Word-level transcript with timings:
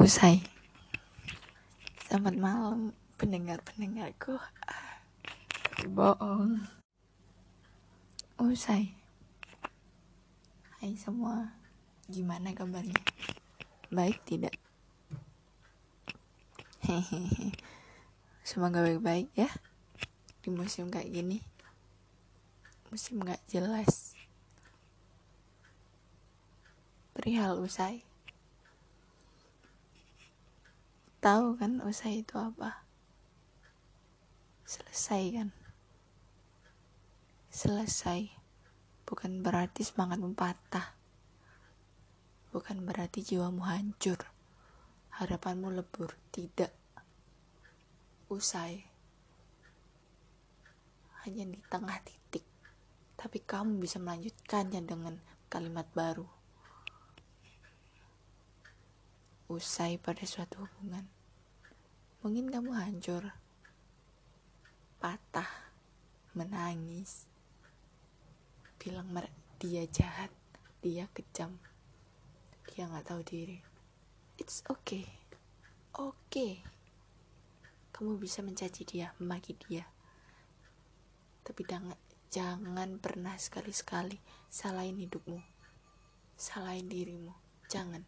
usai. 0.00 0.40
Selamat 2.08 2.32
malam 2.40 2.96
pendengar-pendengarku. 3.20 4.32
Ah, 4.64 4.96
bohong. 5.84 6.56
Usai. 8.40 8.96
Hai 10.80 10.96
semua 10.96 11.52
gimana 12.08 12.56
kabarnya? 12.56 12.96
Baik 13.92 14.16
tidak? 14.24 14.56
Hehehe. 16.80 17.52
Semoga 18.40 18.80
baik-baik 18.80 19.28
ya 19.36 19.52
di 20.40 20.48
musim 20.48 20.88
kayak 20.88 21.12
gini. 21.12 21.44
Musim 22.88 23.20
gak 23.20 23.44
jelas. 23.52 24.16
Perihal 27.12 27.60
usai 27.60 28.09
tahu 31.20 31.60
kan 31.60 31.84
usai 31.84 32.24
itu 32.24 32.40
apa. 32.40 32.88
Selesai 34.64 35.22
kan? 35.36 35.48
Selesai. 37.52 38.32
Bukan 39.04 39.44
berarti 39.44 39.84
semangatmu 39.84 40.32
patah. 40.32 40.96
Bukan 42.56 42.88
berarti 42.88 43.20
jiwamu 43.20 43.60
hancur. 43.68 44.24
Harapanmu 45.20 45.68
lebur. 45.68 46.16
Tidak. 46.32 46.72
Usai. 48.32 48.80
Hanya 51.28 51.44
di 51.44 51.60
tengah 51.68 52.00
titik. 52.00 52.48
Tapi 53.20 53.44
kamu 53.44 53.76
bisa 53.76 54.00
melanjutkannya 54.00 54.80
dengan 54.88 55.20
kalimat 55.52 55.84
baru 55.92 56.39
usai 59.50 59.98
pada 59.98 60.22
suatu 60.22 60.62
hubungan. 60.62 61.02
Mungkin 62.22 62.54
kamu 62.54 62.70
hancur, 62.70 63.34
patah, 65.02 65.50
menangis, 66.38 67.26
bilang 68.78 69.10
dia 69.58 69.82
jahat, 69.90 70.30
dia 70.78 71.10
kejam, 71.10 71.58
dia 72.70 72.86
nggak 72.86 73.10
tahu 73.10 73.26
diri. 73.26 73.58
It's 74.38 74.62
okay. 74.70 75.10
Okay. 75.90 76.62
Kamu 77.90 78.22
bisa 78.22 78.46
mencaci 78.46 78.86
dia, 78.86 79.10
memaki 79.18 79.58
dia, 79.66 79.82
tapi 81.42 81.66
jangan, 81.66 81.98
jangan 82.30 83.02
pernah 83.02 83.34
sekali-sekali 83.34 84.22
salahin 84.46 84.94
hidupmu, 85.02 85.42
salahin 86.38 86.86
dirimu, 86.86 87.34
jangan 87.66 88.06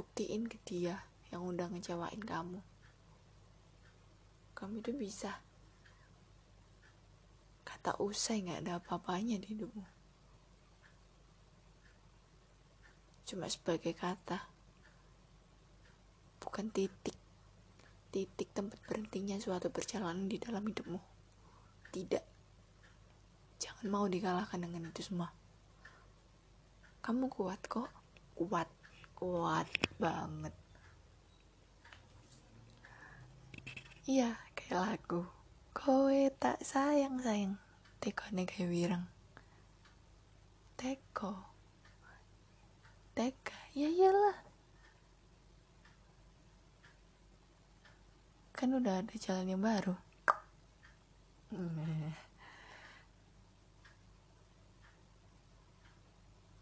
buktiin 0.00 0.48
ke 0.48 0.56
dia 0.64 0.96
yang 1.28 1.44
udah 1.44 1.68
ngecewain 1.68 2.24
kamu. 2.24 2.64
Kamu 4.56 4.80
itu 4.80 4.96
bisa. 4.96 5.44
Kata 7.60 8.00
usai 8.00 8.40
nggak 8.48 8.64
ada 8.64 8.72
apa-apanya 8.80 9.36
di 9.36 9.52
hidupmu. 9.52 9.84
Cuma 13.28 13.44
sebagai 13.52 13.92
kata. 13.92 14.40
Bukan 16.40 16.72
titik. 16.72 17.20
Titik 18.08 18.48
tempat 18.56 18.80
berhentinya 18.88 19.36
suatu 19.36 19.68
perjalanan 19.68 20.32
di 20.32 20.40
dalam 20.40 20.64
hidupmu. 20.64 21.00
Tidak. 21.92 22.24
Jangan 23.60 23.86
mau 23.92 24.08
dikalahkan 24.08 24.64
dengan 24.64 24.88
itu 24.88 25.04
semua. 25.04 25.28
Kamu 27.04 27.28
kuat 27.28 27.60
kok. 27.68 27.92
Kuat 28.32 28.79
kuat 29.20 29.68
banget. 30.00 30.56
Iya 34.08 34.32
kayak 34.56 34.80
lagu 34.80 35.28
kowe 35.76 36.20
tak 36.40 36.64
sayang 36.64 37.20
sayang 37.20 37.60
teko 38.00 38.32
kayak 38.32 38.72
wirang 38.72 39.04
teko. 40.80 41.36
Teka 43.12 43.76
ya 43.76 43.92
iyalah. 43.92 44.40
Kan 48.56 48.72
udah 48.72 49.04
ada 49.04 49.14
jalan 49.20 49.52
yang 49.52 49.60
baru. 49.60 49.92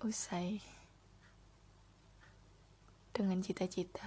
Usai 0.03 0.59
dengan 3.19 3.43
cita-cita. 3.43 4.07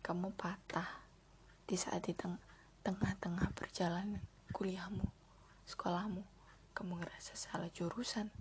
Kamu 0.00 0.32
patah 0.32 1.04
di 1.68 1.76
saat 1.76 2.08
di 2.08 2.16
tengah-tengah 2.80 3.52
perjalanan 3.52 4.24
kuliahmu, 4.48 5.04
sekolahmu. 5.68 6.24
Kamu 6.72 6.92
ngerasa 7.04 7.36
salah 7.36 7.68
jurusan, 7.68 8.32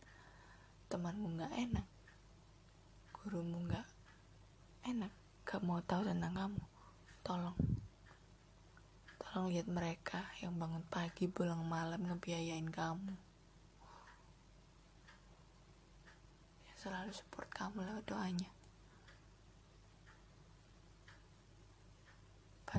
temanmu 0.87 1.35
gak 1.35 1.51
enak, 1.51 1.87
gurumu 3.11 3.67
gak 3.67 3.83
enak, 4.87 5.11
gak 5.43 5.59
mau 5.67 5.83
tahu 5.83 6.07
tentang 6.07 6.31
kamu. 6.31 6.63
Tolong, 7.27 7.59
tolong 9.19 9.51
lihat 9.51 9.67
mereka 9.67 10.31
yang 10.39 10.55
bangun 10.55 10.87
pagi 10.87 11.27
pulang 11.27 11.59
malam 11.67 12.07
ngebiayain 12.07 12.71
kamu. 12.71 13.19
Selalu 16.79 17.11
support 17.11 17.51
kamu 17.51 17.83
lewat 17.83 18.07
doanya. 18.07 18.62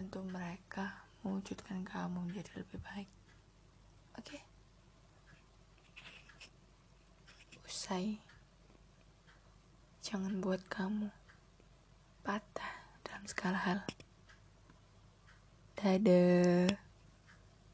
Bantu 0.05 0.21
mereka 0.37 1.01
mewujudkan 1.25 1.81
kamu 1.81 2.29
menjadi 2.29 2.61
lebih 2.61 2.77
baik. 2.85 3.09
Oke? 4.21 4.37
Okay? 4.37 4.43
Usai. 7.65 8.21
Jangan 10.05 10.45
buat 10.45 10.61
kamu 10.69 11.09
patah 12.21 12.85
dalam 13.01 13.25
segala 13.25 13.57
hal. 13.57 13.81
Dadah. 15.81 16.84